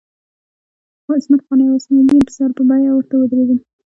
خو 1.03 1.09
عصمت 1.17 1.39
قانع 1.47 1.65
او 1.69 1.77
اسماعیل 1.79 2.07
یون 2.11 2.25
په 2.27 2.31
سر 2.37 2.49
په 2.57 2.61
بیه 2.69 2.91
ورته 2.93 3.15
ودرېدل. 3.17 3.57